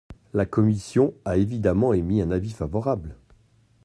[0.33, 3.17] La commission a évidemment émis un avis favorable.